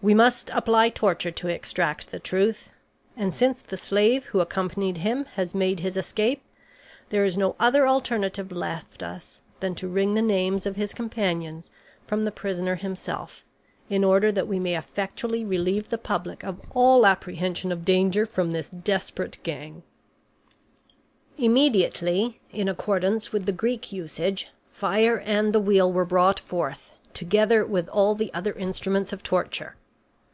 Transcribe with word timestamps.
We 0.00 0.14
must 0.14 0.50
apply 0.50 0.90
torture 0.90 1.32
to 1.32 1.48
extract 1.48 2.12
the 2.12 2.20
truth; 2.20 2.70
and 3.16 3.34
since 3.34 3.60
the 3.60 3.76
slave 3.76 4.26
who 4.26 4.38
accompanied 4.38 4.98
him 4.98 5.24
has 5.34 5.56
made 5.56 5.80
his 5.80 5.96
escape, 5.96 6.40
there 7.08 7.24
is 7.24 7.36
no 7.36 7.56
other 7.58 7.84
alternative 7.88 8.52
left 8.52 9.02
us 9.02 9.42
than 9.58 9.74
to 9.74 9.88
wring 9.88 10.14
the 10.14 10.22
names 10.22 10.66
of 10.66 10.76
his 10.76 10.94
companions 10.94 11.68
from 12.06 12.22
the 12.22 12.30
prisoner 12.30 12.76
himself, 12.76 13.42
in 13.90 14.04
order 14.04 14.30
that 14.30 14.46
we 14.46 14.60
may 14.60 14.78
effectually 14.78 15.44
relieve 15.44 15.88
the 15.88 15.98
public 15.98 16.44
of 16.44 16.60
all 16.76 17.04
apprehension 17.04 17.72
of 17.72 17.84
danger 17.84 18.24
from 18.24 18.52
this 18.52 18.70
desperate 18.70 19.42
gang." 19.42 19.82
Immediately, 21.36 22.38
in 22.52 22.68
accordance 22.68 23.32
with 23.32 23.46
the 23.46 23.50
Greek 23.52 23.90
usage, 23.90 24.48
fire 24.70 25.18
and 25.18 25.52
the 25.52 25.58
wheel 25.60 25.92
were 25.92 26.04
brought 26.04 26.38
forth, 26.38 26.96
together 27.12 27.66
with 27.66 27.88
all 27.88 28.14
the 28.14 28.32
other 28.32 28.52
instruments 28.52 29.12
of 29.12 29.24
torture. 29.24 29.74